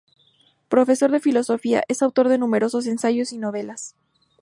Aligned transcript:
Profesor 0.67 1.11
de 1.11 1.19
Filosofía, 1.19 1.83
es 1.87 2.01
autor 2.01 2.27
de 2.27 2.39
numerosos 2.39 2.87
ensayos 2.87 3.33
y 3.33 3.37
novelas. 3.37 3.93